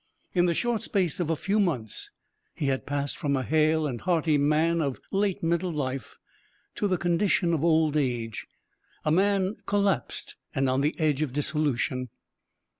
In 0.33 0.47
the 0.47 0.55
short 0.55 0.81
space 0.81 1.19
of 1.19 1.29
a 1.29 1.35
few 1.35 1.59
months 1.59 2.09
he 2.55 2.69
had 2.69 2.87
passed 2.87 3.19
from 3.19 3.35
a 3.37 3.43
hale 3.43 3.85
and 3.85 4.01
hearty 4.01 4.35
man 4.35 4.81
of 4.81 4.99
late 5.11 5.43
middle 5.43 5.71
life 5.71 6.17
to 6.73 6.87
the 6.87 6.97
condition 6.97 7.53
of 7.53 7.63
old 7.63 7.95
age 7.95 8.47
a 9.05 9.11
man 9.11 9.57
collapsed 9.67 10.37
and 10.55 10.67
on 10.67 10.81
the 10.81 10.99
edge 10.99 11.21
of 11.21 11.33
dissolution. 11.33 12.09